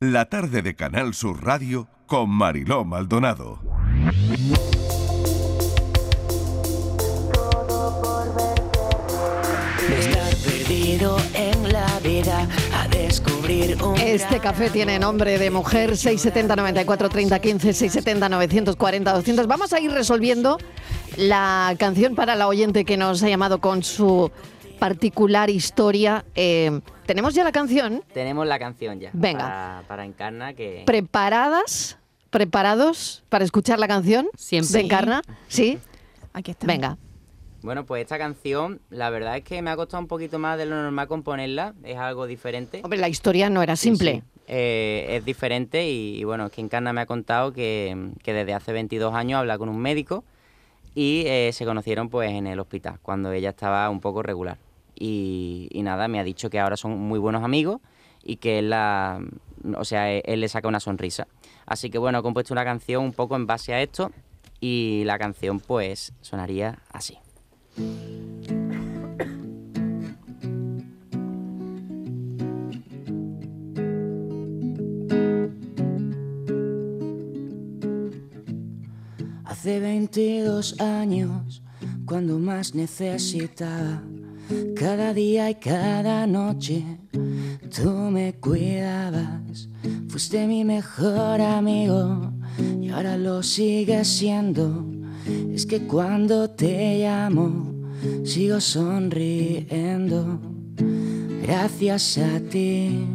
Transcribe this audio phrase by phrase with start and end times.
[0.00, 3.58] La tarde de Canal Sur Radio con Mariló Maldonado.
[9.90, 16.54] Estar perdido en la vida a descubrir un Este café tiene nombre de mujer 670
[16.54, 19.46] 94 30 15 670 940 200.
[19.48, 20.58] Vamos a ir resolviendo
[21.16, 24.30] la canción para la oyente que nos ha llamado con su
[24.78, 26.24] particular historia.
[26.34, 28.02] Eh, ¿Tenemos ya la canción?
[28.12, 29.10] Tenemos la canción ya.
[29.12, 29.40] Venga.
[29.40, 30.82] Para, para Encarna que...
[30.86, 31.98] ¿Preparadas?
[32.30, 34.28] ¿Preparados para escuchar la canción?
[34.36, 34.72] Siempre.
[34.72, 35.22] ¿De Encarna?
[35.48, 35.78] ¿Sí?
[36.32, 36.66] Aquí está.
[36.66, 36.98] Venga.
[37.62, 40.66] Bueno, pues esta canción, la verdad es que me ha costado un poquito más de
[40.66, 41.74] lo normal componerla.
[41.82, 42.80] Es algo diferente.
[42.84, 44.12] Hombre, la historia no era simple.
[44.12, 48.32] Sí, eh, es diferente y, y bueno, es que Encarna me ha contado que, que
[48.32, 50.24] desde hace 22 años habla con un médico
[50.94, 54.58] y eh, se conocieron pues en el hospital, cuando ella estaba un poco regular.
[54.98, 57.80] Y, nada, me ha dicho que ahora son muy buenos amigos
[58.22, 59.20] y que él, la,
[59.76, 61.28] o sea, él le saca una sonrisa.
[61.66, 64.10] Así que bueno, he compuesto una canción un poco en base a esto
[64.60, 67.18] y la canción pues sonaría así.
[79.44, 81.62] Hace 22 años,
[82.06, 84.02] cuando más necesitaba,
[84.74, 86.84] cada día y cada noche,
[87.74, 89.68] tú me cuidabas.
[90.08, 92.32] Fuiste mi mejor amigo
[92.80, 94.86] y ahora lo sigues siendo.
[95.52, 97.74] Es que cuando te llamo,
[98.24, 100.40] sigo sonriendo.
[101.42, 103.06] Gracias a ti,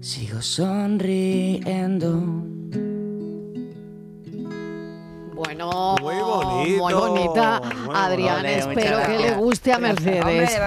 [0.00, 2.51] sigo sonriendo.
[5.56, 7.60] Bueno, Muy bonito, muy bonita.
[7.84, 9.20] muy Adrián, espero que gracias.
[9.22, 10.60] le guste a Mercedes.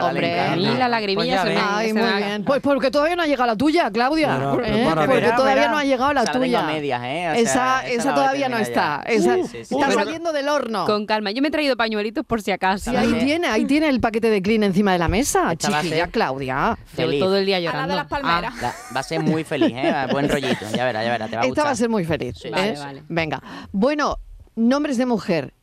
[0.00, 1.76] Hombre, a mí la lagrimilla Pues ya se me.
[1.76, 2.44] Ay, muy bien.
[2.44, 4.34] Pues porque todavía no ha llegado la tuya, Claudia.
[4.64, 4.86] ¿eh?
[4.88, 5.70] Porque Verá, todavía verá.
[5.70, 6.62] no ha llegado la tuya.
[6.62, 7.28] medias, ¿eh?
[7.30, 9.02] O esa, sea, esa, todavía no está.
[9.06, 9.34] Esa.
[9.36, 10.84] Sí, sí, está saliendo del horno.
[10.86, 11.30] Con calma.
[11.30, 12.90] Yo me he traído pañuelitos por si acaso.
[12.90, 15.54] Sí, ahí tiene, ahí tiene el paquete de clean encima de la mesa.
[15.56, 16.76] Chiquilla, Claudia.
[16.86, 17.20] Feliz.
[17.20, 17.88] todo el día A la llorando.
[17.90, 18.54] de las palmeras.
[18.62, 20.06] La- va a ser muy feliz, ¿eh?
[20.10, 20.64] Buen rollito.
[20.74, 22.44] Ya verás, ya verás, te va a Esta va a ser muy feliz.
[22.44, 22.50] ¿eh?
[22.50, 23.02] Vale, vale.
[23.08, 23.42] Venga.
[23.72, 24.17] Bueno,
[24.58, 25.54] nombres de mujer.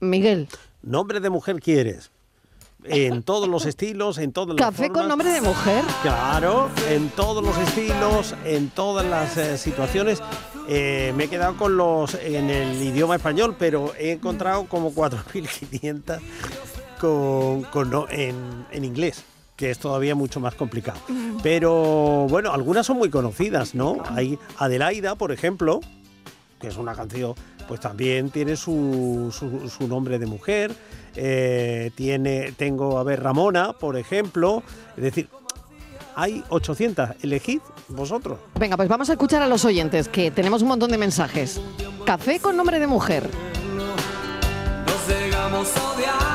[0.00, 0.48] Miguel,
[0.82, 2.10] Nombre de mujer quieres.
[2.84, 5.84] En todos los estilos, en todas las café con nombre de mujer.
[6.00, 10.22] Claro, en todos los estilos, en todas las eh, situaciones.
[10.68, 16.20] Eh, me he quedado con los en el idioma español, pero he encontrado como 4.500
[16.98, 19.24] con, con no- en, en inglés,
[19.56, 20.98] que es todavía mucho más complicado.
[21.42, 23.98] Pero bueno, algunas son muy conocidas, ¿no?
[24.14, 25.80] Hay Adelaida, por ejemplo,
[26.60, 27.34] que es una canción,
[27.70, 30.74] pues también tiene su, su- su nombre de mujer.
[31.14, 34.64] eh, tiene, tengo, a ver, Ramona, por ejemplo.
[34.96, 35.28] Es decir,
[36.16, 37.10] hay 800.
[37.22, 38.40] Elegid vosotros.
[38.58, 41.60] Venga, pues vamos a escuchar a los oyentes, que tenemos un montón de mensajes.
[42.04, 43.30] Café con nombre de mujer.
[43.76, 46.29] Nos llegamos a odiar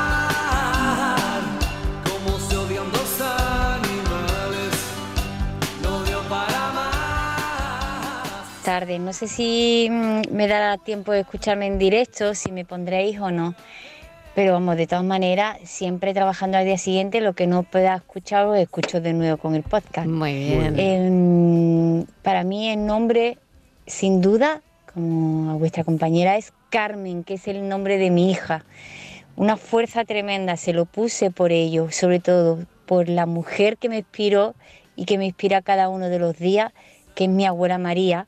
[8.79, 8.99] tardes.
[8.99, 13.31] No sé si mm, me dará tiempo de escucharme en directo, si me pondréis o
[13.31, 13.55] no.
[14.35, 18.47] Pero vamos, de todas maneras, siempre trabajando al día siguiente, lo que no pueda escuchar,
[18.47, 20.07] lo escucho de nuevo con el podcast.
[20.07, 20.77] Muy bien.
[20.77, 23.37] Em, para mí el nombre,
[23.87, 24.61] sin duda,
[24.93, 28.65] como a vuestra compañera, es Carmen, que es el nombre de mi hija.
[29.37, 33.99] Una fuerza tremenda, se lo puse por ello, sobre todo por la mujer que me
[33.99, 34.53] inspiró
[34.97, 36.73] y que me inspira cada uno de los días,
[37.15, 38.27] que es mi abuela María,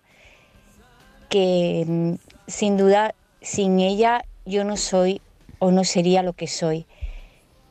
[1.29, 2.17] que
[2.47, 5.21] sin duda sin ella yo no soy
[5.59, 6.85] o no sería lo que soy.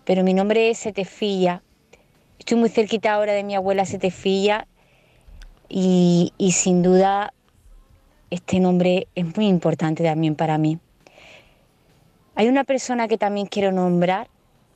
[0.05, 1.63] Pero mi nombre es Setefilla.
[2.39, 4.67] Estoy muy cerquita ahora de mi abuela Setefilla
[5.69, 7.33] y, y sin duda
[8.31, 10.79] este nombre es muy importante también para mí.
[12.35, 14.29] Hay una persona que también quiero nombrar,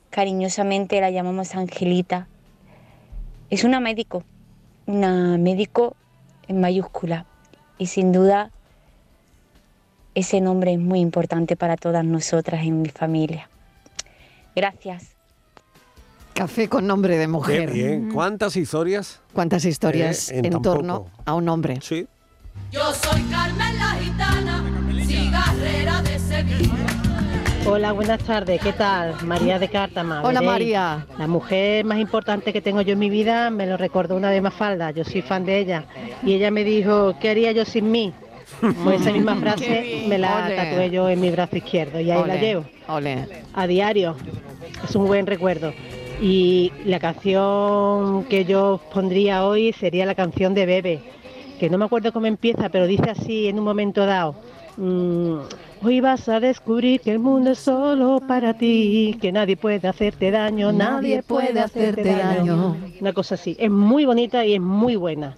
[0.09, 2.27] cariñosamente la llamamos Angelita.
[3.49, 4.23] Es una médico,
[4.87, 5.95] una médico
[6.47, 7.25] en mayúscula
[7.77, 8.51] y sin duda
[10.15, 13.49] ese nombre es muy importante para todas nosotras en mi familia.
[14.55, 15.07] Gracias.
[16.33, 17.71] Café con nombre de Qué mujer.
[17.71, 18.09] bien.
[18.11, 19.19] ¿Cuántas historias?
[19.33, 21.77] ¿Cuántas historias Eh, en torno a un nombre?
[21.81, 22.07] Sí.
[22.71, 24.63] Yo soy Carmen la gitana,
[25.05, 26.73] cigarrera de Sevilla.
[27.65, 28.59] Hola, buenas tardes.
[28.61, 29.15] ¿Qué tal?
[29.23, 30.21] María de Cártama.
[30.23, 31.05] Hola, Veréis, María.
[31.17, 34.41] La mujer más importante que tengo yo en mi vida me lo recordó una vez
[34.41, 34.91] Mafalda.
[34.91, 35.85] Yo soy fan de ella.
[36.23, 38.13] Y ella me dijo, ¿qué haría yo sin mí?
[38.83, 40.55] Pues esa misma frase me la Ole.
[40.55, 42.65] tatué yo en mi brazo izquierdo y ahí la llevo
[43.53, 44.15] a diario.
[44.83, 45.73] Es un buen recuerdo.
[46.21, 50.99] Y la canción que yo pondría hoy sería la canción de Bebe.
[51.59, 54.35] que no me acuerdo cómo empieza, pero dice así en un momento dado.
[54.77, 55.39] Mm,
[55.83, 60.29] Hoy vas a descubrir que el mundo es solo para ti, que nadie puede hacerte
[60.29, 62.77] daño, nadie, puede hacerte daño.
[62.99, 63.55] Una cosa así.
[63.59, 65.35] Es muy bonita y es muy buena.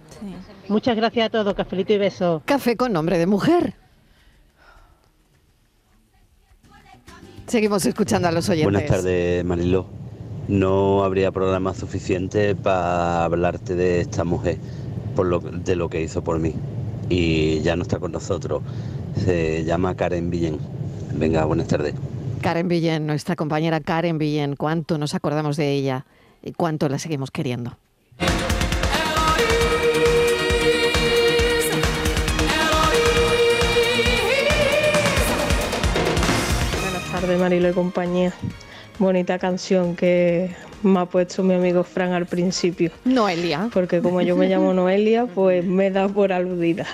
[0.67, 2.41] Muchas gracias a todos, cafelito y besos.
[2.43, 3.75] Café con nombre de mujer.
[7.47, 8.69] Seguimos escuchando a los oyentes.
[8.69, 9.85] Buenas tardes, Mariló.
[10.49, 14.57] No habría programa suficiente para hablarte de esta mujer,
[15.15, 16.53] por lo, de lo que hizo por mí.
[17.07, 18.61] Y ya no está con nosotros.
[19.17, 20.59] Se llama Karen Villén.
[21.13, 21.93] Venga, buenas tardes.
[22.41, 26.05] Karen Villén, nuestra compañera Karen Villén, cuánto nos acordamos de ella
[26.41, 27.77] y cuánto la seguimos queriendo.
[36.81, 38.33] Buenas tardes, Marilo y compañía.
[38.99, 40.51] Bonita canción que
[40.83, 42.91] me ha puesto mi amigo Fran al principio.
[43.05, 43.69] Noelia.
[43.73, 46.85] Porque como yo me llamo Noelia, pues me da por aludida.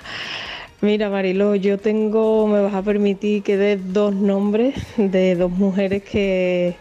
[0.81, 6.03] Mira, Mariló, yo tengo, me vas a permitir que dé dos nombres de dos mujeres
[6.03, 6.73] que,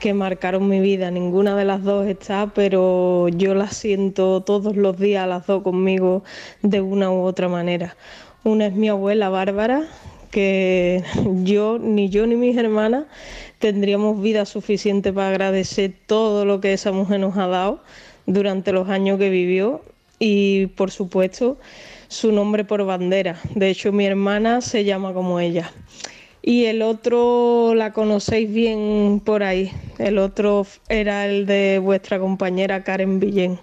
[0.00, 1.12] que marcaron mi vida.
[1.12, 6.24] Ninguna de las dos está, pero yo las siento todos los días, las dos conmigo,
[6.62, 7.94] de una u otra manera.
[8.42, 9.84] Una es mi abuela Bárbara,
[10.32, 11.04] que
[11.44, 13.04] yo, ni yo ni mis hermanas,
[13.60, 17.80] tendríamos vida suficiente para agradecer todo lo que esa mujer nos ha dado
[18.26, 19.82] durante los años que vivió
[20.18, 21.58] y, por supuesto,
[22.10, 23.40] su nombre por bandera.
[23.54, 25.70] De hecho, mi hermana se llama como ella.
[26.42, 29.70] Y el otro la conocéis bien por ahí.
[29.98, 33.60] El otro era el de vuestra compañera Karen Villén.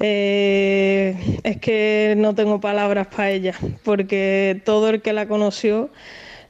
[0.00, 5.90] Eh, es que no tengo palabras para ella, porque todo el que la conoció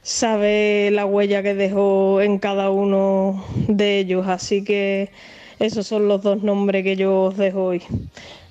[0.01, 4.25] sabe la huella que dejó en cada uno de ellos.
[4.27, 5.11] Así que
[5.59, 7.83] esos son los dos nombres que yo os dejo hoy.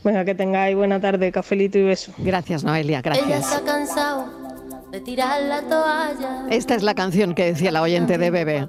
[0.04, 2.12] Venga, que tengáis buena tarde, cafelito y beso.
[2.18, 3.46] Gracias, Noelia, Ella gracias.
[3.46, 4.24] se ha cansado
[4.90, 8.68] de tirar la toalla Esta es la canción que decía la oyente de Bebé.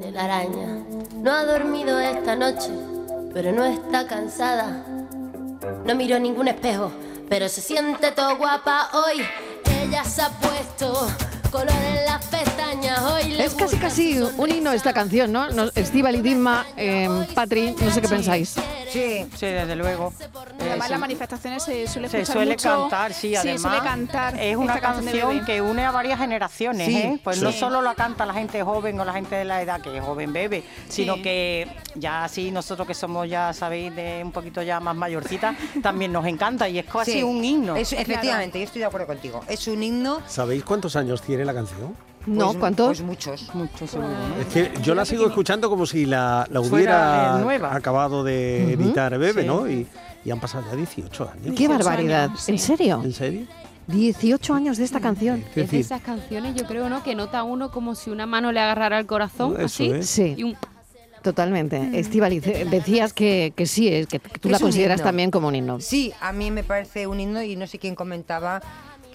[0.00, 0.84] de la araña.
[1.22, 2.70] No ha dormido esta noche,
[3.32, 4.84] pero no está cansada.
[5.84, 6.90] No miró ningún espejo,
[7.28, 9.22] pero se siente todo guapa hoy.
[9.84, 11.08] Ella se ha puesto
[11.50, 13.24] color en las pestañas hoy.
[13.32, 15.48] le Es casi casi un himno esta canción, ¿no?
[15.50, 18.54] no Estíbal y Dilma, eh, Patri, no sé qué pensáis.
[18.90, 20.12] Sí, sí, desde luego.
[20.58, 20.98] Además, Eh, las sí.
[20.98, 23.60] manifestaciones se suele Se suele mucho- cantar, sí, además.
[23.62, 27.20] suele cantar es una canción que une a varias generaciones, Sí, ¿eh?
[27.22, 27.58] Pues no sí.
[27.58, 30.32] solo la canta la gente joven o la gente de la edad que es joven
[30.32, 31.22] bebe, sino Sí.
[31.22, 36.12] que ya así nosotros que somos ya, sabéis, de un poquito ya más mayorcitas, también
[36.12, 37.76] nos encanta y es casi Sí, un himno.
[37.76, 39.42] es- efectivamente, yo estoy de acuerdo contigo.
[39.48, 40.20] Es un himno.
[40.26, 41.94] ¿Sabéis cuántos años tiene la canción?
[42.26, 42.86] No, Pues- ¿cuántos?
[42.88, 43.54] Pues muchos.
[43.54, 44.08] Muchos, seguro.
[44.40, 47.74] Es que yo la sigo escuchando como si la, la hubiera nueva.
[47.74, 48.82] acabado de Ujú.
[48.82, 49.46] editar Bebe, Sí.
[49.46, 49.70] ¿no?
[49.70, 49.86] Y,
[50.24, 51.54] y han pasado ya 18 años.
[51.56, 52.30] ¡Qué barbaridad!
[52.48, 53.00] ¿En serio?
[53.04, 53.46] ¿En serio?
[53.86, 55.44] 18 años de esta canción.
[55.54, 57.04] Es Es de esas canciones, yo creo, ¿no?
[57.04, 60.02] Que nota uno como si una mano le agarrara al corazón, Eso así.
[60.02, 60.34] Sí.
[60.36, 60.56] Y un
[61.22, 61.90] Totalmente.
[61.98, 65.08] Estivaliz, decías que, que sí, es que tú la Es consideras himno.
[65.08, 65.80] también como un himno.
[65.80, 68.62] Sí, a mí me parece un himno y no sé quién comentaba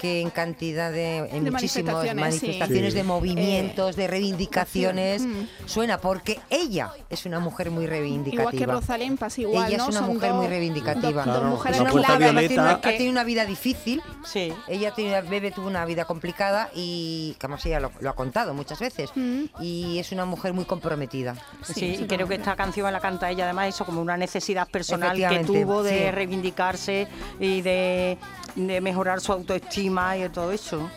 [0.02, 2.96] que en cantidad de, en De muchísimas manifestaciones, manifestaciones, sí.
[2.98, 3.08] de Sí.
[3.08, 5.48] movimientos, de reivindicaciones, Mm.
[5.68, 8.42] suena porque ella es una mujer muy reivindicativa.
[8.52, 9.84] Igual que Rosalén pasa igual, ella ¿no?
[9.84, 11.02] es una Son mujer dos- muy reivindicativa.
[11.24, 12.48] dos- dos Claro, mujeres una mujer que violeta.
[12.48, 14.02] tiene una- ha tenido una vida difícil.
[14.26, 14.52] Sí.
[14.68, 18.80] Ella tiene, Bebe tuvo una vida complicada y, como ella lo, lo ha contado muchas
[18.80, 19.44] veces, Mm.
[19.60, 21.36] y es una mujer muy comprometida.
[21.64, 25.16] Sí, y creo que esta canción la canta ella además eso como una necesidad personal
[25.16, 26.12] que tuvo de sí.
[26.12, 27.08] reivindicarse
[27.40, 28.18] y de,
[28.56, 30.90] de mejorar su autoestima y de todo eso.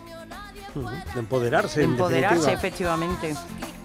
[1.14, 1.80] de empoderarse.
[1.80, 3.34] De empoderarse, efectivamente.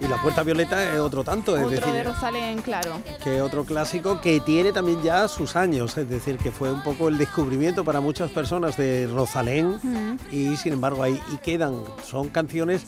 [0.00, 3.02] Y la puerta violeta es otro tanto, es Otro decir, de Rosalén, claro.
[3.22, 7.08] que otro clásico que tiene también ya sus años, es decir, que fue un poco
[7.08, 12.82] el descubrimiento para muchas personas de Rosalén y sin embargo ahí y quedan, son canciones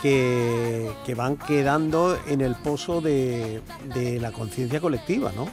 [0.00, 3.60] que, que van quedando en el pozo de,
[3.92, 5.48] de la conciencia colectiva, ¿no?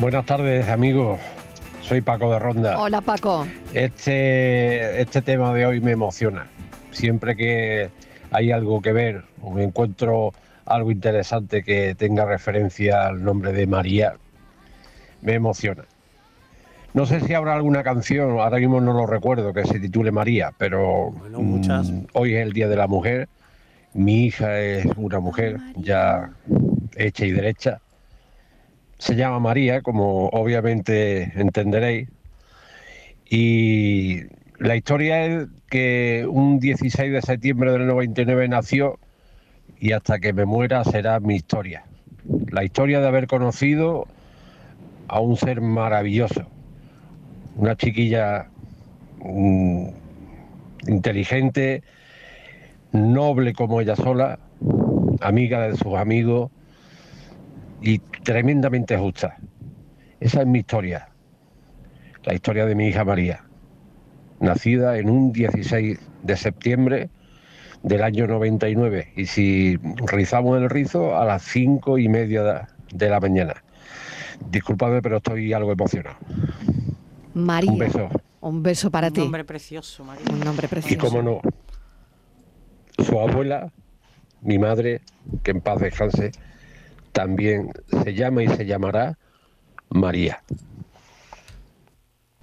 [0.00, 1.20] Buenas tardes, amigos.
[1.82, 2.78] Soy Paco de Ronda.
[2.80, 3.46] Hola, Paco.
[3.74, 6.46] Este, este tema de hoy me emociona.
[6.90, 7.90] Siempre que
[8.30, 10.32] hay algo que ver o me encuentro
[10.64, 14.14] algo interesante que tenga referencia al nombre de María,
[15.20, 15.84] me emociona.
[16.94, 20.52] No sé si habrá alguna canción, ahora mismo no lo recuerdo, que se titule María,
[20.56, 21.90] pero muchas.
[21.90, 23.28] mm, hoy es el Día de la Mujer.
[23.92, 26.30] Mi hija es una mujer ya
[26.96, 27.80] hecha y derecha.
[29.00, 32.10] Se llama María, como obviamente entenderéis.
[33.30, 34.24] Y
[34.58, 38.98] la historia es que un 16 de septiembre del 99 nació
[39.80, 41.84] y hasta que me muera será mi historia.
[42.50, 44.06] la historia de haber conocido
[45.08, 46.44] a un ser maravilloso,
[47.56, 48.48] una chiquilla
[49.24, 49.88] mm,
[50.88, 51.82] inteligente,
[52.92, 54.38] noble como ella sola,
[55.22, 56.50] amiga de sus amigos
[57.80, 58.00] y
[58.34, 59.36] tremendamente justa.
[60.20, 61.08] Esa es mi historia,
[62.22, 63.42] la historia de mi hija María,
[64.38, 67.10] nacida en un 16 de septiembre
[67.82, 73.18] del año 99 y si rizamos el rizo a las cinco y media de- la
[73.18, 73.54] mañana.
[74.48, 76.16] Disculpadme, pero estoy algo emocionado.
[77.34, 77.72] María.
[77.72, 78.08] Un beso.
[78.42, 79.20] Un beso para Un ti.
[79.22, 80.24] nombre precioso, María.
[80.32, 81.04] Un nombre Y precioso.
[81.08, 81.40] cómo no,
[83.04, 83.72] su abuela,
[84.42, 85.00] mi madre,
[85.42, 86.30] que en paz descanse,
[87.12, 89.18] también se llama y se llamará
[89.88, 90.42] María.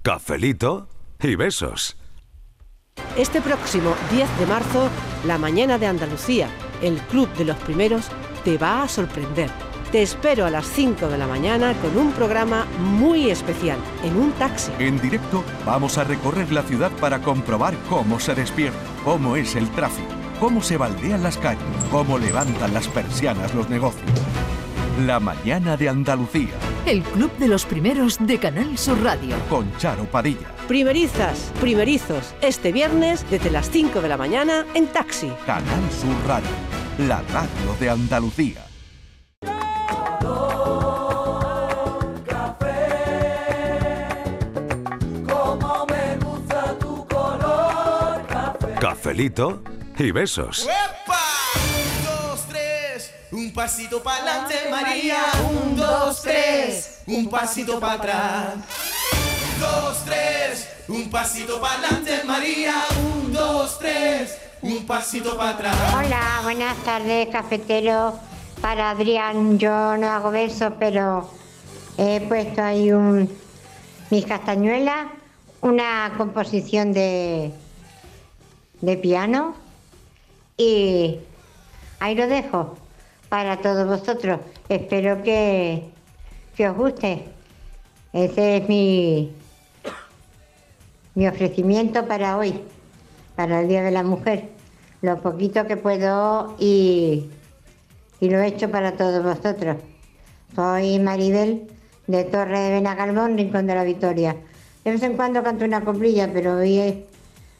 [0.02, 0.88] Cafelito
[1.20, 1.96] y besos.
[3.16, 4.88] Este próximo 10 de marzo,
[5.26, 6.48] la mañana de Andalucía,
[6.82, 8.08] el Club de los Primeros,
[8.44, 9.50] te va a sorprender.
[9.90, 14.32] Te espero a las 5 de la mañana con un programa muy especial, en un
[14.32, 14.70] taxi.
[14.78, 19.70] En directo vamos a recorrer la ciudad para comprobar cómo se despierta, cómo es el
[19.70, 20.08] tráfico,
[20.40, 24.10] cómo se baldean las calles, cómo levantan las persianas los negocios.
[25.06, 26.54] La mañana de Andalucía
[26.86, 29.36] El Club de los Primeros de Canal Sur Radio.
[29.48, 30.48] con Charo Padilla.
[30.66, 35.30] Primerizas, primerizos, este viernes desde las 5 de la mañana en taxi.
[35.46, 36.48] Canal Sur Radio,
[37.06, 38.64] la radio de Andalucía.
[45.26, 48.74] Como me gusta tu color café.
[48.80, 49.62] Cafelito
[49.98, 50.68] y besos.
[53.58, 55.16] Pasito para adelante, María.
[55.50, 58.54] Un, dos, tres, un pasito para atrás.
[59.58, 62.74] Dos, tres, un pasito para adelante, María.
[63.02, 65.76] Un, dos, tres, un pasito para atrás.
[65.92, 68.16] Hola, buenas tardes, cafetero.
[68.60, 71.28] Para Adrián, yo no hago besos, pero
[71.96, 73.28] he puesto ahí un,
[74.10, 75.08] mis castañuelas,
[75.62, 77.52] una composición de,
[78.82, 79.56] de piano
[80.56, 81.18] y
[81.98, 82.78] ahí lo dejo
[83.28, 84.40] para todos vosotros.
[84.68, 85.84] Espero que,
[86.56, 87.24] que os guste.
[88.12, 89.32] Ese es mi,
[91.14, 92.60] mi ofrecimiento para hoy,
[93.36, 94.48] para el Día de la Mujer.
[95.02, 97.28] Lo poquito que puedo y,
[98.20, 99.76] y lo he hecho para todos vosotros.
[100.54, 101.70] Soy Maribel
[102.06, 104.34] de Torre de Benagalbón, Rincón de la Victoria.
[104.84, 107.04] De vez en cuando canto una coplilla, pero hoy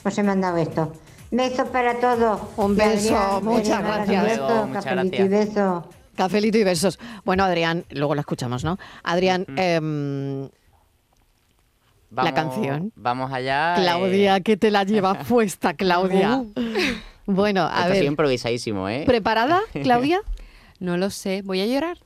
[0.05, 0.93] os he mandado esto.
[1.31, 2.41] Besos para todos.
[2.57, 4.41] Un beso, Adrián, muchas de gracias.
[4.67, 5.85] Muchas cafelito y besos.
[6.17, 6.99] Cafelito y besos.
[7.25, 8.79] Bueno, Adrián, luego la escuchamos, ¿no?
[9.05, 10.49] Adrián, em, la
[12.11, 12.93] Vamos- canción.
[12.97, 13.75] Vamos allá.
[13.77, 16.43] eh, Claudia, que te la llevas puesta, Claudia.
[17.27, 19.03] Bueno, a esto ha sido ver, improvisadísimo, ¿eh?
[19.07, 20.21] ¿preparada, Claudia?
[20.81, 21.99] No lo sé, voy a llorar.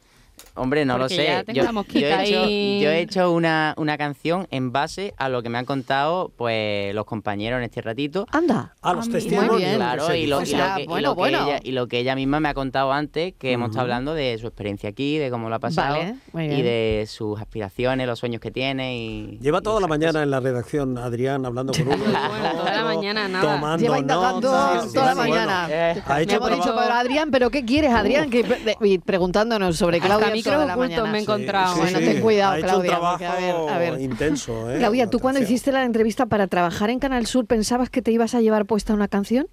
[0.54, 1.44] Hombre, no Porque lo sé.
[1.54, 2.80] Yo, he hecho, ahí.
[2.82, 6.94] yo he hecho una, una canción en base a lo que me han contado pues
[6.94, 8.26] los compañeros en este ratito.
[8.30, 8.74] Anda.
[8.82, 9.56] A los testimonios.
[9.56, 9.76] bien.
[9.76, 11.44] Claro, que y lo, que, y bueno, lo que bueno.
[11.48, 14.36] ella, y lo que ella misma me ha contado antes, que hemos estado hablando de
[14.38, 15.96] su experiencia aquí, de cómo lo ha pasado
[16.32, 20.30] Vale, y de sus aspiraciones, los sueños que tiene y Lleva toda la mañana en
[20.30, 21.96] la redacción Adrián hablando con uno.
[22.32, 23.54] Bueno, toda la mañana, nada.
[23.54, 24.92] Tomando Lleva indagando notas.
[24.92, 25.66] toda la Bueno, mañana.
[25.70, 28.30] Eh, Ha hecho hemos dicho, pero Adrián, ¿pero qué quieres, Adrián?
[28.30, 31.10] Que, de- y preguntándonos sobre Claudia micros toda la mañana.
[31.10, 31.76] me he encontrado.
[31.76, 34.00] Bueno, ten cuidado, ha hecho Claudia, un porque, a ver, a ver.
[34.00, 34.78] intenso, ¿eh?
[34.78, 38.34] Claudia, ¿tú cuando hiciste la entrevista para trabajar en Canal Sur pensabas que te ibas
[38.34, 39.48] a llevar puesta una canción?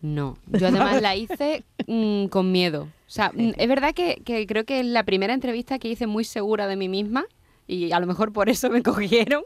[0.00, 2.82] No, yo además la hice mm, con miedo.
[2.82, 6.06] O sea, mm, es verdad que, que creo que es la primera entrevista que hice
[6.06, 7.24] muy segura de mí misma
[7.66, 9.42] y a lo mejor por eso me cogieron,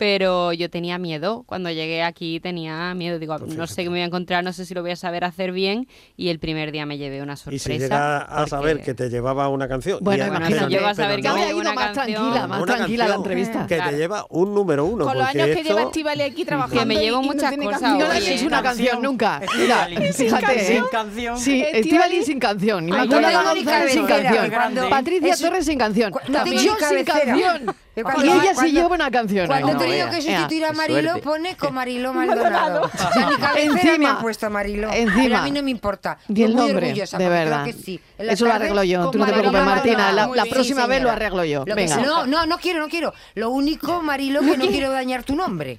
[0.00, 1.44] pero yo tenía miedo.
[1.46, 3.18] Cuando llegué aquí tenía miedo.
[3.18, 4.96] Digo, Pues no sé qué me voy a encontrar, no sé si lo voy a
[4.96, 7.64] saber hacer bien y el primer día me llevé una Y sorpresa.
[7.70, 9.98] si llega a porque- saber que te llevaba una canción.
[10.00, 10.54] Bueno, y- imagínate.
[10.56, 12.16] pero- Yo vas a pero que no, me llevo una más canción.
[12.16, 13.66] tranquila, más una tranquila la entrevista.
[13.66, 13.90] Que Claro.
[13.90, 15.04] te lleva un número uno.
[15.04, 16.80] Con los años que esto- lleva Estivali aquí trabajando.
[16.80, 18.08] Que me llevo y- y no muchas tiene cosas, canción.
[18.08, 19.02] No le una canción.
[19.02, 19.40] nunca.
[19.58, 20.60] Mira, fíjate.
[20.64, 20.82] Sin ¿eh?
[20.90, 21.38] canción.
[21.38, 22.88] Sí, Estivali- sin canción.
[22.88, 24.88] Inmaculada González sin canción.
[24.88, 26.10] Patricia Torres sin canción.
[26.64, 27.76] yo sin canción.
[27.96, 29.46] Y ella se lleva una canción.
[29.46, 31.20] Cuando he no, tenido que sustituir a suerte.
[31.22, 32.82] pone con Marilo Maldonado.
[32.82, 34.90] O sea, mi cabecera me Encima, han puesto Marilo.
[34.92, 35.22] encima.
[35.22, 36.18] Pero a mí no me importa.
[36.28, 37.66] Y el nombre, de verdad.
[38.18, 40.12] Eso lo arreglo yo, tú no te preocupes, Martina.
[40.12, 41.64] La, próxima vez lo arreglo yo.
[42.04, 43.12] No, no, no quiero, no quiero.
[43.34, 45.78] Lo único, Marilo, que no quiero dañar tu nombre.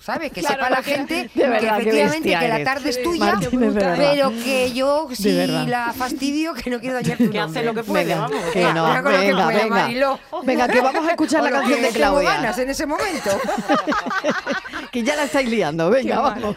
[0.00, 0.32] ¿Sabes?
[0.32, 2.64] Que Claro, sepa la gente de que verdad, efectivamente bestia que la eres.
[2.64, 5.66] tarde es tuya, Martín, pero que yo sí verdad.
[5.66, 7.38] la fastidio, que no quiero dañar tu nombre.
[7.38, 8.44] Que hace lo que puede, Venga, vamos.
[8.52, 10.18] que no, con lo que venga, pueda, venga.
[10.44, 12.30] Venga, que vamos a escuchar O la canción que de Claudia.
[12.34, 13.30] ganas en ese momento.
[14.92, 15.90] Que ya la estáis liando.
[15.90, 16.56] Venga, Qué vamos.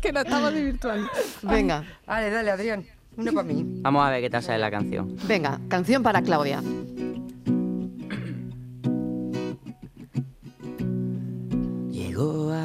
[0.00, 1.10] que nos estamos divirtuando.
[1.42, 1.84] Venga.
[2.06, 2.86] Dale, dale, Adrián.
[3.18, 3.62] Una para mí.
[3.82, 5.14] Vamos a ver qué tal sale la canción.
[5.24, 6.62] Venga, canción para Claudia.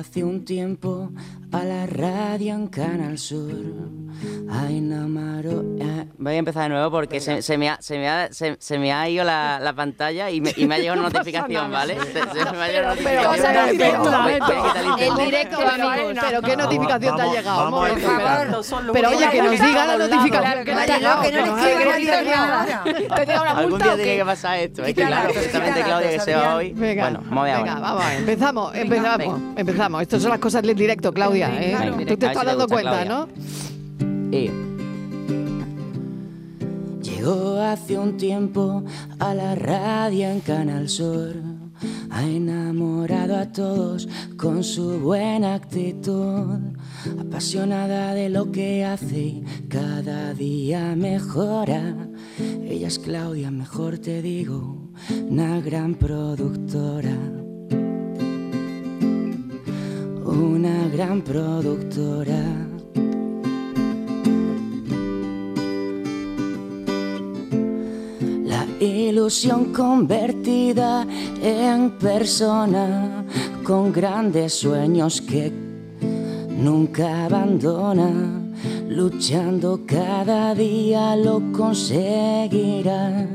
[0.02, 1.12] Hace un tiempo
[1.54, 3.52] a la radio en Canal Sur.
[4.50, 5.64] Ay, Namaro.
[5.80, 8.56] Eh, Voy a empezar de nuevo porque se, se me ha, se, me ha, se,
[8.60, 11.72] se me ha ido la, la pantalla y me, y me ha llegado una notificación.
[11.72, 11.98] ¿vale?
[12.00, 12.14] Se,
[12.52, 15.00] me ha llegado una notificación.
[15.00, 17.86] el directo, amigos, pero qué notificación te ha llegado.
[18.94, 21.22] Pero oye, que nos diga la notificación que te ha llegado.
[21.24, 22.66] que no le nos escribe haga nadie crédito nada.
[22.66, 22.84] nada.
[23.16, 24.18] ¿Te llega una Algún día tiene qué?
[24.18, 24.82] que pasar esto.
[24.84, 26.74] Es que Quita claro, quita Claudia que se va hoy.
[26.74, 27.82] Venga, Bueno, vamos a ver venga, ahora.
[27.82, 28.18] vamos a ver.
[28.20, 30.02] Empezamos, empezamos, empezamos.
[30.04, 31.41] Estas son las cosas del directo, Claudia.
[31.50, 31.76] ¿Eh?
[31.80, 33.28] Venga, Tú te estás dando cuenta, Claudia.
[34.00, 34.38] ¿no?
[34.38, 34.72] Y
[37.22, 38.84] Llegó hace un tiempo
[39.20, 41.36] a la radio en Canal Sur.
[42.10, 44.08] Ha enamorado a todos
[44.38, 46.60] con su buena actitud.
[47.20, 51.96] Apasionada de lo que hace y cada día mejora.
[52.40, 54.90] Ella es Claudia, mejor te digo,
[55.30, 57.41] una gran productora.
[60.32, 62.42] Una gran productora.
[68.46, 71.06] La ilusión convertida
[71.44, 73.26] en persona
[73.66, 75.52] con grandes sueños que
[76.50, 78.42] nunca abandona.
[78.88, 83.28] Luchando cada día lo conseguirás.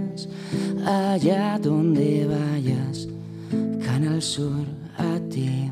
[0.86, 3.06] Allá donde vayas,
[3.84, 4.64] Canal Sur
[4.96, 5.65] a ti.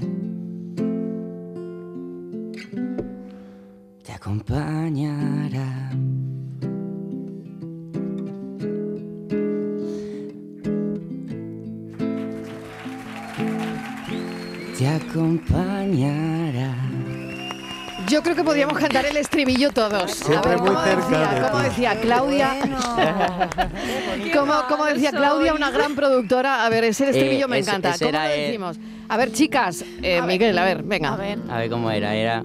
[4.24, 5.68] Acompañará.
[14.78, 16.74] te acompañará.
[18.08, 20.10] Yo creo que podríamos cantar el estribillo todos.
[20.10, 21.68] Siempre a ver, muy ¿cómo cerca decía, de ¿cómo ti.
[21.68, 22.56] decía Claudia?
[24.34, 26.66] como, como decía Claudia, una gran productora.
[26.66, 27.90] A ver, ese estribillo Eh, me ese- encanta.
[27.90, 28.78] ese ¿Cómo era lo el- decimos?
[29.08, 31.14] A ver, chicas, eh, Miguel, a ver, venga.
[31.14, 32.14] A ver cómo era.
[32.14, 32.44] Era.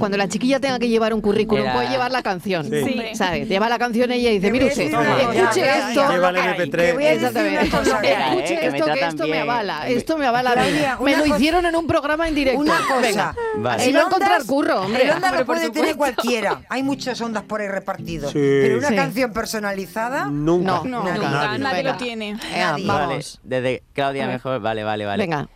[0.00, 2.68] Cuando la chiquilla tenga que llevar un currículum, Era- puede llevar la canción.
[2.68, 2.82] Sí.
[2.84, 3.02] Sí.
[3.14, 3.48] ¿Sabes?
[3.48, 6.10] Lleva la canción ella y dice, mire usted, escuche ya, esto.
[6.10, 6.70] Lleva el MP3.
[6.70, 7.60] Te voy a decir Exactamente.
[7.68, 9.42] una cosa, Espera, eh, Escuche que me esto, que tratan esto me bien.
[9.42, 10.52] avala, esto me avala.
[10.54, 12.60] Claudia, me una lo cosa- hicieron en un programa en directo.
[12.60, 13.36] Una cosa, Venga.
[13.58, 13.82] Vale.
[13.82, 15.02] Así el va a encontrar Ondas- curro, hombre.
[15.04, 16.22] El onda Hombre, lo por puede tener supuesto.
[16.22, 16.60] cualquiera.
[16.68, 18.32] Hay muchas ondas por ahí repartidos.
[18.32, 18.38] Sí.
[18.38, 18.96] Pero una Sí.
[18.96, 20.24] canción personalizada.
[20.26, 20.80] Nunca.
[20.84, 21.58] No, No, nunca.
[21.58, 21.92] nadie Venga.
[21.92, 22.32] lo tiene.
[22.34, 22.86] Nadie.
[22.86, 23.40] Vale, vamos.
[23.42, 24.60] desde Claudia mejor.
[24.60, 25.22] Vale, vale, vale.
[25.22, 25.48] Venga.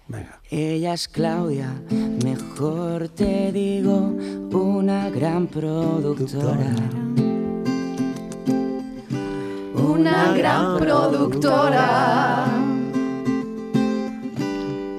[0.51, 1.69] Ella es Claudia,
[2.25, 4.17] mejor te digo,
[4.53, 6.67] una gran productora.
[9.75, 12.45] Una gran productora.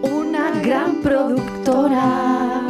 [0.03, 2.61] Una gran productora.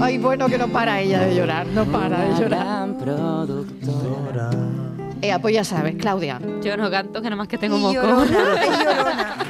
[0.00, 2.64] Ay, bueno, que no para ella de llorar, no para de Una llorar.
[2.66, 4.50] gran productora.
[5.24, 6.38] Ea, pues ya sabes, Claudia.
[6.62, 7.94] Yo no canto, que nada más que tengo Y moco.
[7.94, 9.36] llorona, es llorona.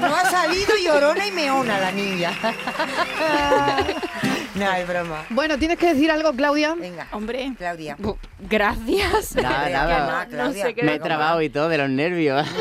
[0.00, 2.32] No ha salido llorona y meona la niña.
[4.60, 5.24] No, es broma.
[5.30, 6.74] Bueno, ¿tienes que decir algo, Claudia?
[6.74, 7.96] Venga, Hombre, Claudia.
[7.98, 8.16] Bu-
[8.48, 9.34] Gracias.
[9.36, 10.24] Nada, nada.
[10.24, 10.62] no, Claudia.
[10.62, 12.46] No sé qué Me he trabado y todo de los nervios.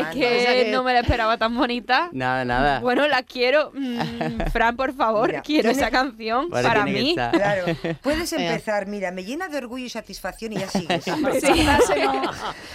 [0.00, 2.08] Es que, O sea que- no me la esperaba tan bonita.
[2.12, 2.80] nada, nada.
[2.80, 3.72] Bueno, la quiero.
[3.74, 7.10] Mm, Fran, por favor, Mira, quiero esa canción Vale, para tiene que mí.
[7.10, 7.30] estar.
[7.32, 7.64] Claro.
[8.02, 11.06] Puedes empezar, mira, me llena de orgullo y satisfacción y ya sigues.
[11.06, 11.28] no.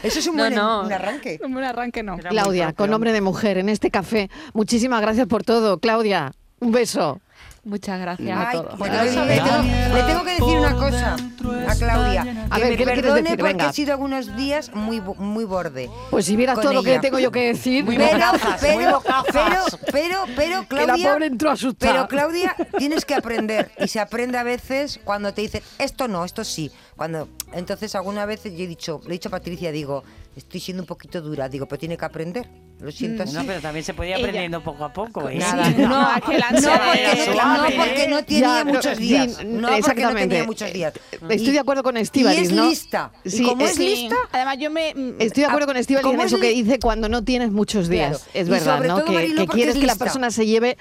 [0.04, 0.82] Eso es un No, buen no.
[0.84, 1.40] un arranque.
[1.44, 2.18] Un buen arranque no.
[2.18, 4.30] Claudia, con nombre de mujer en este café.
[4.54, 6.32] Muchísimas gracias por todo, Claudia.
[6.60, 7.20] Un beso.
[7.66, 8.76] Muchas gracias a todos.
[8.78, 9.64] pues le, le tengo,
[9.96, 12.48] le tengo que decir una cosa a Claudia.
[12.52, 13.38] A Que ver, me ¿qué le quieres perdone decir?
[13.40, 13.70] porque Venga.
[13.70, 15.90] he sido algunos días muy, muy borde.
[16.12, 17.84] Pues si vieras todo lo que tengo yo que decir.
[17.86, 21.12] Pero, bocazas, muy pero, pero, pero, pero, Que la Claudia.
[21.14, 21.92] pobre entró asustada.
[21.94, 23.72] Pero, Claudia, tienes que aprender.
[23.80, 26.72] Y se aprende a veces cuando te dicen, esto no, esto sí.
[26.96, 30.04] Cuando, entonces, alguna vez yo he dicho, le he dicho a Patricia, digo,
[30.36, 31.50] estoy siendo un poquito dura.
[31.50, 32.48] Digo, pero tiene que aprender.
[32.82, 33.34] Lo siento así.
[33.34, 35.30] No, pero también se puede ir aprendiendo poco a poco.
[35.30, 35.36] ¿eh?
[35.38, 38.98] Nada, no, es que la no, ansiedad porque no, suave, porque no tenía Ya, muchos
[38.98, 39.26] días.
[39.38, 40.28] sí, no, porque no exactamente.
[40.28, 40.94] tenía muchos días.
[41.30, 42.70] Estoy de acuerdo con Estíbaliz, y es ¿no?
[42.70, 43.12] lista.
[43.26, 43.86] Sí, y como es Sí.
[43.88, 44.94] lista, Además, yo me.
[44.94, 47.24] mm, Estoy de acuerdo con Estíbaliz en ¿Cómo es eso que li- dice cuando no
[47.24, 48.18] tienes muchos días.
[48.20, 48.32] Claro.
[48.34, 48.96] Es Y verdad, sobre ¿no?
[48.98, 50.06] todo, que, Mariló, que porque quieres es que la lista.
[50.06, 50.78] persona se lleve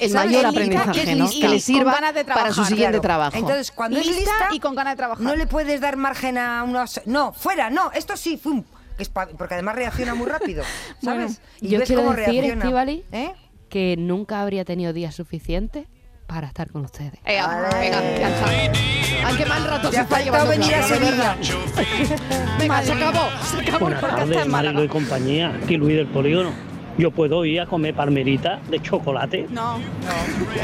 [0.00, 0.26] el ¿Sabes?
[0.26, 0.48] mayor Es lista,
[0.82, 1.24] aprendizaje, es ¿no?
[1.24, 1.40] lista.
[1.40, 3.02] Que le Y con sirva ganas de para su trabajar, siguiente claro.
[3.02, 3.36] trabajo.
[3.38, 5.24] Entonces, cuando es lista lista, y con ganas de trabajar.
[5.24, 7.00] no le puedes dar margen a unos...
[7.06, 8.62] No, fuera, no, esto sí, fum.
[8.96, 10.64] Que es pa- porque además reacciona muy rápido,
[11.02, 11.40] ¿sabes?
[11.60, 12.64] y Yo ves quiero cómo decir, reacciona.
[13.12, 13.32] ¿Eh?
[13.68, 15.86] que nunca habría tenido días suficientes
[16.26, 17.14] para estar con ustedes.
[17.24, 17.46] Ea,
[17.78, 18.00] venga,
[19.36, 20.82] qué mal rato se ha está llevando venir a.
[20.82, 21.36] Sevilla.
[22.58, 24.46] Venga, se acabó, se acabó Buenas tardes.
[24.46, 25.54] Marilo y compañía.
[25.62, 26.52] Aquí Luis del Polígono.
[26.98, 29.46] Yo puedo ir a comer palmerita de chocolate.
[29.50, 29.76] No.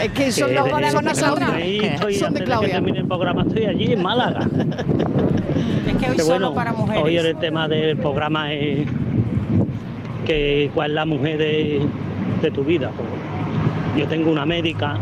[0.02, 1.50] Es que son, Que los- son que nosotras.
[1.60, 2.70] estoy- Son de que Claudia.
[2.72, 4.40] termine el programa estoy allí en Málaga.
[6.00, 7.02] que hoy Que solo bueno, para mujeres.
[7.04, 8.86] Hoy el tema del programa es
[10.26, 11.82] que cuál es la mujer de,
[12.40, 12.90] de tu vida.
[13.96, 14.96] Yo tengo una médica,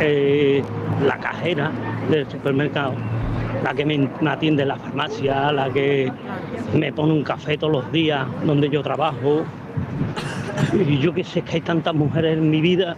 [0.00, 0.62] eh,
[1.06, 1.70] la cajera
[2.10, 2.92] del supermercado,
[3.64, 6.12] la que me, me atiende en la farmacia, la que
[6.74, 9.44] me pone un café todos los días donde yo trabajo.
[10.72, 12.96] Y yo que sé que hay tantas mujeres en mi vida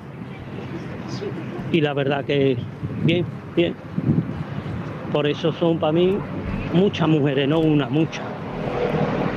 [1.72, 2.56] y la verdad que
[3.04, 3.24] bien,
[3.56, 3.74] bien.
[5.12, 6.16] Por eso son para mí
[6.72, 8.24] muchas mujeres, no una, muchas.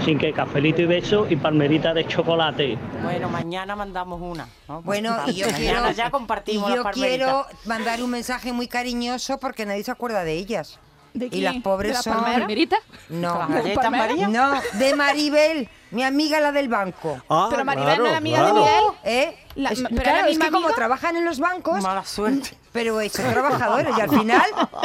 [0.04, 2.78] Sin que cafelito y beso y palmerita de chocolate.
[3.01, 4.47] Bueno, mañana mandamos una.
[4.67, 4.82] ¿no?
[4.84, 7.28] Bueno, y yo Mañana quiero, ya compartimos y yo las palmeritas.
[7.28, 10.80] quiero mandar un mensaje muy cariñoso porque nadie se acuerda de ellas.
[11.15, 12.23] ¿De y las pobres ¿De la son...
[12.23, 12.78] palmerita?
[13.10, 13.39] No.
[13.39, 14.08] ¿Las galletas ¿Palmera?
[14.08, 14.28] María?
[14.28, 17.19] No, de Maribel, mi amiga la del banco.
[17.30, 18.84] Ah, Pero Maribel no es amiga de Miguel.
[19.06, 19.38] ¿Eh?
[19.56, 20.75] La- Es- pero claro, ¿es la es que misma como amiga?
[20.75, 21.82] trabajan en los bancos...
[21.82, 22.49] Mala suerte.
[22.73, 24.41] Pero son trabajadores y al final,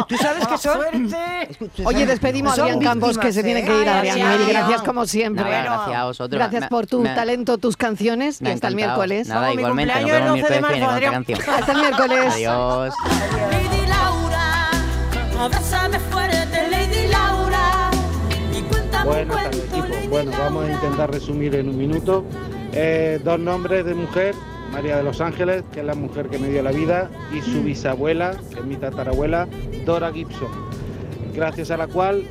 [0.07, 0.79] tú sabes que son...
[1.85, 3.65] Oye, despedimos a Adrián Campos, que se tiene ¿eh?
[3.65, 4.39] que ir, Adrián.
[4.39, 5.43] Mil gracias como siempre.
[5.43, 6.39] Nada, gracias a vosotros.
[6.39, 8.41] Gracias por tu me- talento, tus canciones.
[8.41, 9.27] Y hasta el miércoles.
[9.27, 9.93] Nada, igualmente.
[10.03, 11.49] Nos vemos el miércoles.
[11.49, 12.35] Hasta el miércoles.
[12.35, 12.95] Adiós.
[15.41, 17.91] Abrázame fuerte, Lady Laura.
[18.57, 20.09] Y cuéntame Buenas tardes, equipo.
[20.11, 22.25] Bueno, vamos a intentar resumir en un minuto.
[22.73, 24.35] Eh, dos nombres de mujer.
[24.73, 27.65] María de los Ángeles, que es la mujer que me dio la vida, y su
[27.65, 29.49] bisabuela, que es mi tatarabuela,
[29.85, 30.47] Dora Gibson,
[31.35, 32.23] gracias a la cual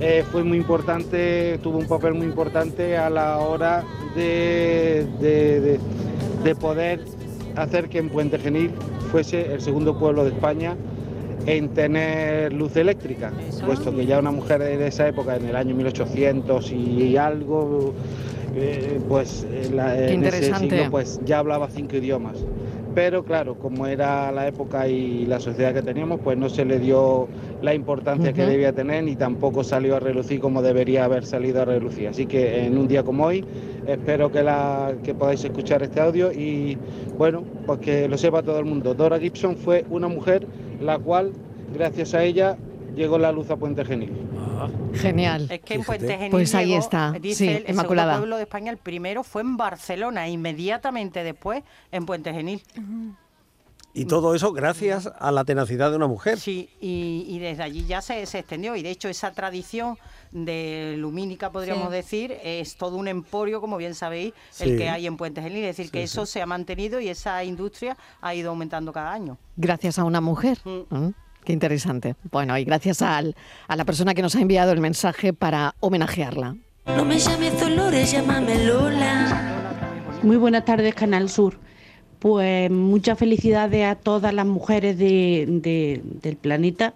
[0.00, 3.84] eh, fue muy importante, tuvo un papel muy importante a la hora
[4.16, 5.80] de, de- de-
[6.42, 7.04] de poder
[7.54, 8.72] hacer que en Puente Genil
[9.12, 10.74] fuese el segundo pueblo de España
[11.56, 13.32] en tener luz eléctrica,
[13.64, 17.94] puesto que ya una mujer de esa época, en el año 1800 y algo,
[18.54, 22.36] eh, pues la- en ese siglo pues ya hablaba cinco idiomas.
[22.94, 26.80] Pero claro, como era la época y la sociedad que teníamos, pues no se le
[26.80, 27.28] dio
[27.62, 31.64] la importancia que debía tener ni tampoco salió a relucir como debería haber salido a
[31.64, 32.08] relucir.
[32.08, 33.44] Así que en un día como hoy,
[33.86, 36.76] espero que, la, que podáis escuchar este audio y
[37.16, 38.94] bueno, pues que lo sepa todo el mundo.
[38.94, 40.46] Dora Gibson fue una mujer
[40.80, 41.32] la cual,
[41.74, 42.56] gracias a ella,
[42.94, 44.12] llegó la luz a Puente Genil.
[44.94, 45.46] Genial.
[45.50, 47.12] Es que en Puente Genil Pues ahí llegó, está.
[47.20, 48.12] dice Sí, el, el Inmaculada.
[48.14, 51.62] segundo pueblo de España, el primero fue en Barcelona, inmediatamente después
[51.92, 52.62] en Puente Genil.
[54.00, 56.38] Y todo eso gracias a la tenacidad de una mujer.
[56.38, 58.76] Sí, y, y desde allí ya se, se extendió.
[58.76, 59.96] Y de hecho, esa tradición
[60.30, 61.92] de lumínica, podríamos Sí.
[61.94, 64.64] decir, es todo un emporio, como bien sabéis, Sí.
[64.70, 65.64] el que hay en Puente Genil.
[65.64, 66.04] Es decir, Sí, que sí.
[66.04, 69.38] eso se ha mantenido y esa industria ha ido aumentando cada año.
[69.56, 70.58] Gracias a una mujer.
[70.64, 71.08] Mm,
[71.44, 72.14] Qué interesante.
[72.30, 73.34] Bueno, y gracias al-
[73.68, 76.56] a la persona que nos ha enviado el mensaje para homenajearla.
[76.86, 79.54] No me llames Dolores, llámame Lola.
[80.22, 81.58] Muy buenas tardes, Canal Sur.
[82.18, 86.94] Pues muchas felicidades a todas las mujeres de- de- del planeta,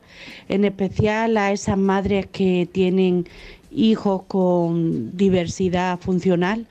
[0.49, 3.27] en especial a esas madres que tienen
[3.71, 6.67] hijos con diversidad funcional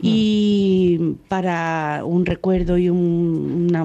[0.00, 3.84] y para un recuerdo y un, una-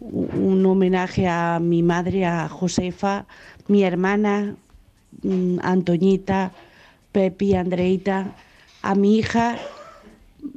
[0.00, 3.26] un homenaje a mi madre, a Josefa,
[3.68, 4.56] mi hermana,
[5.22, 6.52] mm, Antoñita,
[7.12, 8.32] Pepi, Andreita,
[8.82, 9.58] a mi hija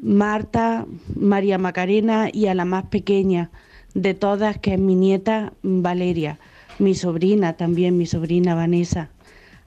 [0.01, 3.49] Marta, María Macarena y a la más pequeña
[3.93, 6.39] de todas, que es mi nieta Valeria,
[6.77, 9.09] mi sobrina también, mi sobrina Vanessa.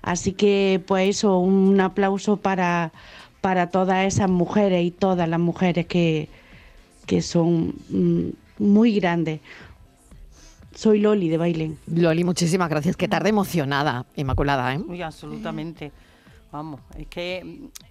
[0.03, 2.93] Así que pues eso, un aplauso para,
[3.41, 6.29] para todas esas mujeres y todas las mujeres que,
[7.07, 9.41] que son mm, muy grandes.
[10.75, 11.79] Soy Loli de Bailén.
[11.87, 12.97] Loli, muchísimas gracias.
[12.97, 14.75] Qué tarde emocionada, Inmaculada.
[14.75, 14.79] ¿eh?
[14.79, 15.93] Uy, absolutamente.
[16.53, 17.43] Vamos, es que,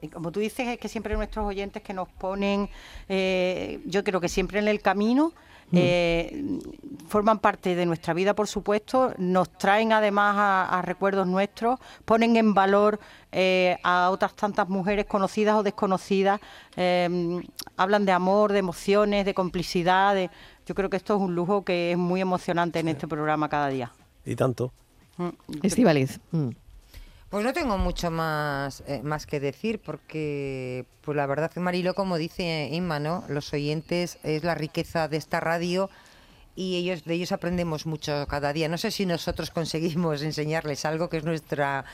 [0.01, 2.69] mm, como tú dices, es que siempre nuestros oyentes que nos ponen,
[3.09, 5.33] eh, yo creo que siempre en el camino,
[5.73, 6.59] eh,
[7.07, 12.35] forman parte de nuestra vida, por supuesto, nos traen además a, a recuerdos nuestros, ponen
[12.35, 12.99] en valor
[13.31, 16.41] eh, a otras tantas mujeres conocidas o desconocidas,
[16.75, 17.41] eh,
[17.77, 20.13] hablan de amor, de emociones, de complicidad.
[20.13, 20.29] de-
[20.65, 23.69] yo creo que esto es un lujo que es muy emocionante en este programa cada
[23.69, 23.91] día.
[24.25, 24.71] Y tanto.
[25.17, 25.29] Mm,
[25.63, 26.19] Estivaliz.
[27.31, 31.95] Pues no tengo mucho más, eh, más que decir porque, pues la verdad que Marilo,
[31.95, 33.23] como dice Inma, ¿no?
[33.29, 35.89] Los oyentes es la riqueza de esta radio
[36.57, 38.67] y ellos de ellos aprendemos mucho cada día.
[38.67, 41.85] No sé si nosotros conseguimos enseñarles algo que es nuestra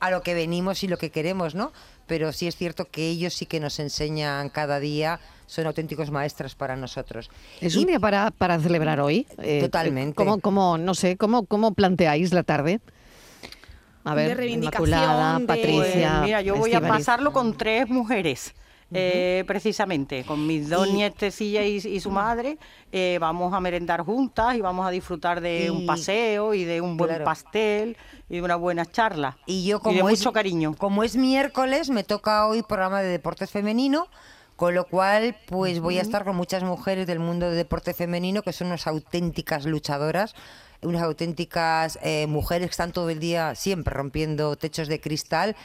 [0.00, 1.70] a lo que venimos y lo que queremos, ¿no?
[2.06, 6.54] Pero sí es cierto que ellos sí que nos enseñan cada día, son auténticos maestros
[6.54, 7.28] para nosotros.
[7.60, 9.26] Es un día para, para celebrar hoy.
[9.36, 10.14] Eh, Totalmente.
[10.14, 12.80] ¿cómo, cómo, no sé, cómo, cómo planteáis la tarde?
[14.10, 16.10] A ver, De reivindicación, Inmaculada, de- Patricia.
[16.12, 18.54] Pues mira, yo voy a pasarlo con tres mujeres.
[18.90, 22.56] eh, precisamente, con mis dos nietecillas y, y su madre,
[22.90, 26.80] eh, vamos a merendar juntas y vamos a disfrutar de un Y- paseo y de
[26.80, 27.24] un buen Claro.
[27.26, 27.98] pastel
[28.30, 29.36] y de una buena charla.
[29.44, 30.74] Y yo de como es, mucho cariño.
[30.74, 34.06] Como es miércoles, me toca hoy programa de deportes femenino,
[34.56, 38.40] con lo cual pues voy a estar con muchas mujeres del mundo de deporte femenino
[38.40, 40.34] que son unas auténticas luchadoras,
[40.82, 45.56] unas auténticas eh, mujeres que están todo el día siempre rompiendo techos de cristal.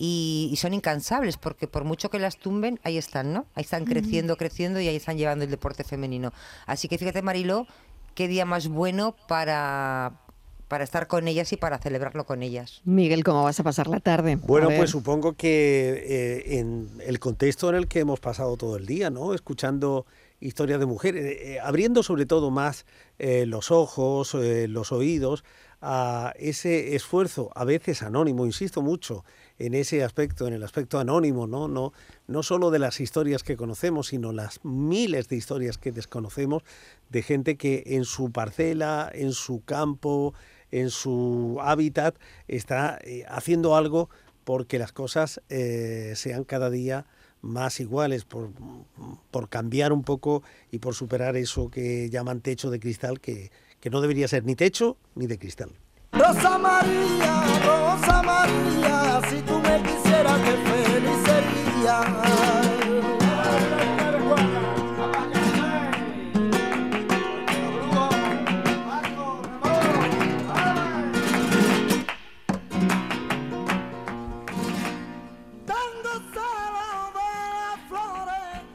[0.00, 3.46] Y, y son incansables porque por mucho que las tumben, ahí están, ¿no?
[3.56, 6.32] Ahí están creciendo, creciendo y ahí están llevando el deporte femenino.
[6.66, 7.66] Así que fíjate, Mariló,
[8.14, 10.20] qué día más bueno para,
[10.68, 12.80] para estar con ellas y para celebrarlo con ellas.
[12.84, 14.36] Miguel, ¿cómo vas a pasar la tarde?
[14.36, 18.86] Bueno, pues supongo que eh, en el contexto en el que hemos pasado todo el
[18.86, 19.34] día, ¿no?
[19.34, 20.06] Escuchando
[20.40, 22.86] historias de mujeres, eh, eh, abriendo sobre todo más
[23.18, 25.44] eh, los ojos, los oídos
[25.80, 29.24] a ese esfuerzo, a veces anónimo, insisto mucho
[29.58, 31.68] en ese aspecto, en el aspecto anónimo, ¿no?
[31.68, 31.92] No,
[32.26, 36.62] no solo de las historias que conocemos, sino las miles de historias que desconocemos
[37.10, 40.34] de gente que en su parcela, en su campo,
[40.70, 42.16] en su hábitat,
[42.48, 42.98] está
[43.28, 44.10] haciendo algo
[44.44, 47.06] porque las cosas sean cada día
[47.42, 48.50] más iguales, por,
[49.30, 53.90] por cambiar un poco y por superar eso que llaman techo de cristal, que, que
[53.90, 55.70] no debería ser ni techo ni de cristal.
[56.12, 60.78] Rosa María, Rosa María, si tú me quisieras, qué feliz.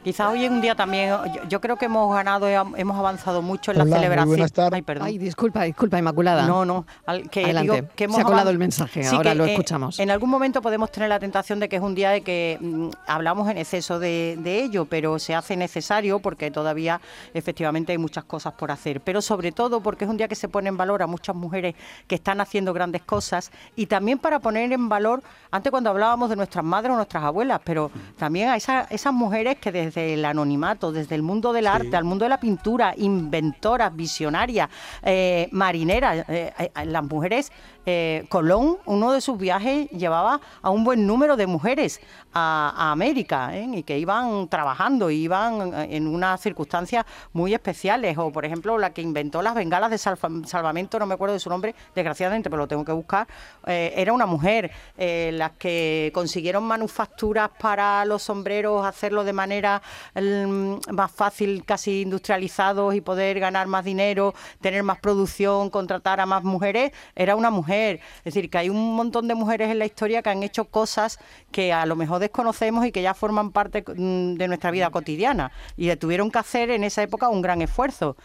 [0.04, 3.70] Quizás hoy es un día también, yo, yo creo que hemos ganado, hemos avanzado mucho
[3.72, 4.28] en Hola, la celebración.
[4.28, 4.74] buenas tardes.
[4.74, 5.06] Ay, perdón.
[5.06, 6.46] Ay, disculpa, disculpa, Inmaculada.
[6.46, 6.84] No, no.
[7.06, 7.72] al- que Adelante.
[7.72, 9.98] digo que hemos Se ha colado el mensaje, Sí, ahora que, lo eh, escuchamos.
[9.98, 12.88] en algún momento podemos tener la tentación de que es un día de que mm,
[13.06, 17.00] hablamos en exceso de, de ello, pero se hace necesario porque todavía
[17.32, 19.00] efectivamente hay muchas cosas por hacer.
[19.00, 21.76] Pero sobre todo porque es un día que se pone en valor a muchas mujeres
[22.06, 26.36] que están haciendo grandes cosas y también para poner en valor, antes cuando hablábamos de
[26.36, 30.92] nuestras madres o nuestras abuelas, pero también a esa- esas mujeres que desde el anonimato,
[30.92, 34.68] desde el mundo del arte, al mundo de la pintura, inventoras, visionarias,
[35.02, 37.52] eh, marineras, eh, eh, las mujeres,
[37.86, 42.00] eh, Colón, uno de sus viajes llevaba a un buen número de mujeres
[42.32, 43.68] a, América ¿eh?
[43.74, 48.90] y que iban trabajando, iban eh, en unas circunstancias muy especiales, o por ejemplo la
[48.92, 52.62] que inventó las bengalas de salva- salvamento, no me acuerdo de su nombre, desgraciadamente, pero
[52.62, 53.26] lo tengo que buscar,
[53.66, 59.82] era una mujer, las que consiguieron manufacturas para los sombreros, hacerlo de manera
[60.14, 66.26] mm, más fácil, casi industrializados y poder ganar más dinero, tener más producción, contratar a
[66.26, 67.73] más mujeres, era una mujer.
[67.74, 71.18] Es decir, que hay un montón de mujeres en la historia que han hecho cosas
[71.50, 75.52] que a lo mejor desconocemos y que ya forman parte mm, de nuestra vida cotidiana
[75.76, 78.16] y tuvieron que hacer en esa época un gran esfuerzo.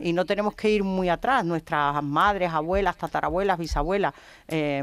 [0.00, 4.12] Y no tenemos que ir muy atrás, nuestras madres, abuelas, tatarabuelas, bisabuelas.
[4.48, 4.82] eh,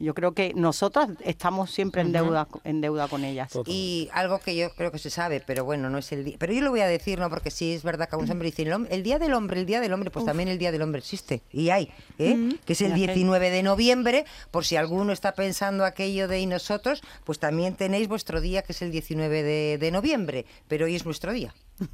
[0.00, 3.52] yo creo que nosotras estamos siempre en deuda, en deuda con ellas.
[3.66, 6.36] Y algo que yo creo que se sabe, pero bueno, no es el día.
[6.38, 7.28] Pero yo lo voy a decir, ¿no?
[7.28, 9.92] Porque sí es verdad que aún siempre dicen el, Día del Hombre, el Día del
[9.92, 11.42] Hombre, pues también el Día del Hombre existe.
[11.52, 12.34] Y hay, ¿eh?
[12.34, 12.58] Mm.
[12.64, 13.12] Que es el Ya sé.
[13.12, 18.08] 19 de noviembre, por si alguno está pensando aquello de y nosotros, pues también tenéis
[18.08, 20.46] vuestro día, que es el 19 de, de noviembre.
[20.66, 21.54] Pero hoy es nuestro día.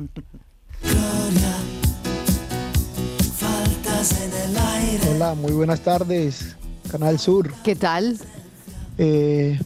[3.36, 5.08] Faltas en el aire.
[5.10, 7.52] Hola, muy buenas tardes, Canal Sur.
[7.62, 8.18] ¿Qué tal?
[8.98, 9.58] Eh,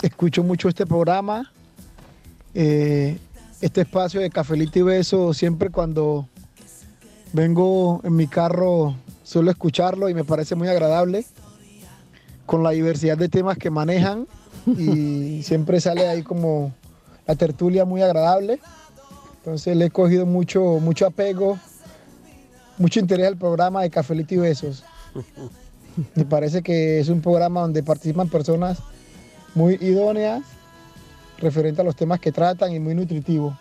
[0.00, 1.52] escucho mucho este programa,
[2.54, 3.18] eh,
[3.60, 6.28] este espacio de Cafelito y Beso, siempre cuando
[7.32, 11.24] vengo en mi carro suelo escucharlo y me parece muy agradable,
[12.46, 14.26] con la diversidad de temas que manejan
[14.66, 16.72] y siempre sale ahí como
[17.26, 18.60] la tertulia muy agradable.
[19.38, 21.58] Entonces le he cogido mucho, mucho apego,
[22.78, 24.84] mucho interés al programa de Cafelito y Besos.
[26.14, 28.78] Me parece que es un programa donde participan personas
[29.54, 30.42] muy idóneas
[31.38, 33.58] referente a los temas que tratan y muy nutritivo.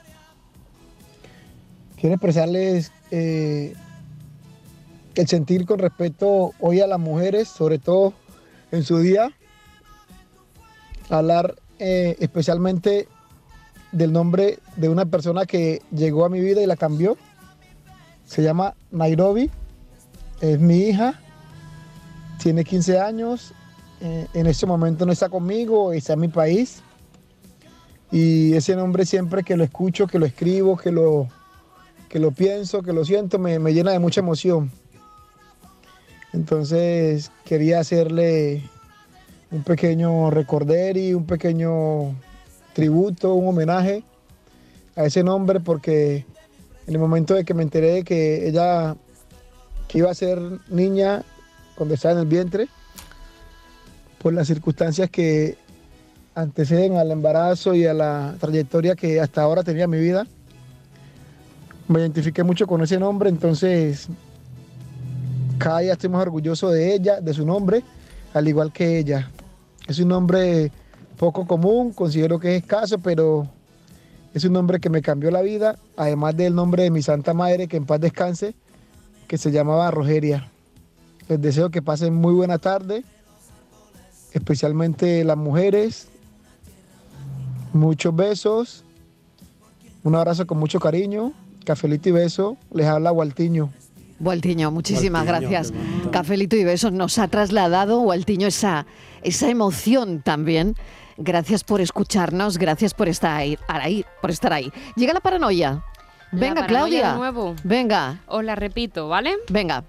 [2.00, 3.74] Quiero expresarles eh,
[5.16, 8.14] el sentir con respecto hoy a las mujeres, sobre todo
[8.72, 9.32] en su día.
[11.10, 13.08] Hablar eh, especialmente
[13.92, 17.18] del nombre de una persona que llegó a mi vida y la cambió.
[18.26, 19.52] Se llama Nairobi,
[20.40, 21.20] es mi hija,
[22.42, 23.54] tiene 15 años,
[24.02, 26.82] eh, en este momento no está conmigo, está en mi país.
[28.12, 31.28] Y ese nombre siempre que lo escucho, que lo escribo, que lo,
[32.10, 34.72] que lo pienso, que lo siento, me, me llena de mucha emoción.
[36.34, 38.64] Entonces quería hacerle
[39.52, 42.16] un pequeño recorderi, un pequeño
[42.74, 44.04] tributo, un homenaje
[44.96, 46.26] a ese nombre porque
[46.88, 48.96] en el momento de que me enteré de que ella
[49.88, 51.24] que iba a ser niña
[51.76, 52.68] cuando estaba en el vientre,
[54.22, 55.58] por las circunstancias que
[56.36, 60.28] anteceden al embarazo y a la trayectoria que hasta ahora tenía mi vida,
[61.88, 64.08] me identifiqué mucho con ese nombre, entonces
[65.58, 67.84] cada día estoy más orgulloso de ella, de su nombre,
[68.34, 69.30] al igual que ella.
[69.88, 70.72] Es un nombre
[71.18, 73.48] poco común, considero que es escaso, pero
[74.34, 77.68] es un nombre que me cambió la vida, además del nombre de mi santa madre,
[77.68, 78.56] que en paz descanse,
[79.28, 80.51] que se llamaba Rogeria.
[81.28, 83.04] Les deseo que pasen muy buena tarde,
[84.34, 86.08] especialmente las mujeres.
[87.74, 88.84] Muchos besos,
[90.04, 91.32] un abrazo con mucho cariño,
[91.66, 93.72] cafelito y beso, les habla Gualtiño.
[94.20, 95.74] Gualtiño, muchísimas Gualtiño, gracias.
[96.12, 98.86] Cafelito y besos nos ha trasladado, Gualtiño, esa,
[99.24, 100.76] esa emoción también.
[101.18, 104.72] Gracias por escucharnos, gracias por estar ahí, ahí, por estar ahí.
[104.96, 105.84] Llega la paranoia.
[106.32, 107.12] La Venga, paranoia Claudia.
[107.12, 107.56] de nuevo.
[107.64, 108.22] Venga.
[108.28, 109.36] Os la repito, ¿vale?
[109.50, 109.84] Venga.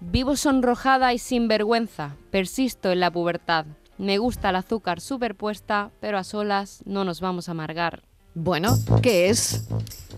[0.00, 2.16] Vivo sonrojada y sin vergüenza.
[2.30, 3.66] Persisto en la pubertad.
[3.98, 8.02] Me gusta el azúcar superpuesta, pero a solas no nos vamos a amargar.
[8.34, 9.66] Bueno, ¿qué es?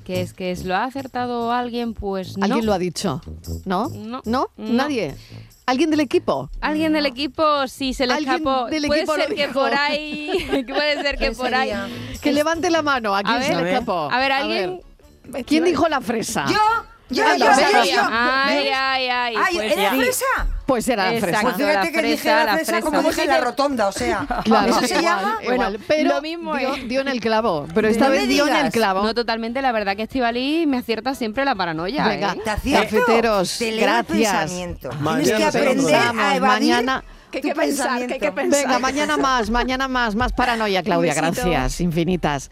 [0.05, 0.33] ¿Qué es?
[0.35, 0.65] ¿Qué es?
[0.65, 1.95] ¿Lo ha acertado alguien?
[1.95, 2.45] Pues no.
[2.45, 3.21] ¿Alguien lo ha dicho?
[3.65, 3.89] ¿No?
[3.89, 4.21] No.
[4.25, 4.49] ¿No?
[4.57, 4.73] No.
[4.73, 5.17] ¿Nadie?
[5.67, 6.51] ¿Alguien del equipo?
[6.61, 8.67] Alguien del equipo, sí, se le Alguien escapó.
[8.67, 9.61] del puede equipo lo ser que dijo.
[9.61, 11.71] por ahí, que puede ser que ¿Quién por ahí.
[12.21, 13.15] Que levante la mano.
[13.17, 14.09] ¿A quién A se ver, le escapó?
[14.13, 14.81] a ver, alguien.
[15.47, 16.45] ¿Quién dijo la fresa?
[16.49, 16.59] Yo,
[17.13, 17.85] yo, venga.
[17.85, 18.03] yo, yo.
[18.11, 19.35] Ay, ay, ay.
[19.37, 19.97] Ay, pues ¿era sí.
[19.97, 20.25] fresa?
[20.67, 21.41] Pues era la fresa.
[21.43, 24.27] Pues fíjate la que dije fresa, la la fresa como dije la rotonda, o sea.
[24.45, 25.39] Claro, ¿Eso se igual, llama?
[25.43, 25.57] igual.
[25.57, 26.89] Bueno, pero lo mismo dio, es.
[26.89, 27.67] dio en el clavo.
[27.75, 29.03] Pero esta No vez dio en el clavo.
[29.03, 32.07] No, totalmente, la verdad que Estivali me acierta siempre la paranoia.
[32.09, 32.41] Venga, ¿eh?
[32.63, 32.73] Te.
[32.73, 34.33] Cafeteros, Te leo el gracias.
[34.33, 34.91] pensamiento.
[35.01, 38.33] Mañana Tienes que aprender Vamos, a evadir mañana- tu pensamiento.
[38.35, 41.15] Venga, mañana más, mañana más, más paranoia, Claudia.
[41.15, 42.51] Gracias, infinitas.